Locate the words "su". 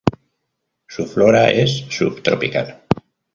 0.87-1.05